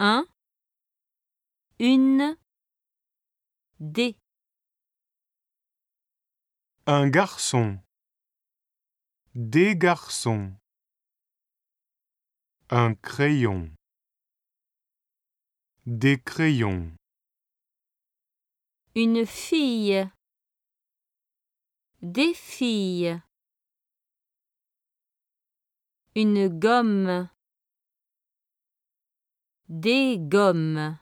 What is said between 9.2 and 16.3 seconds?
Des garçons. Un crayon. Des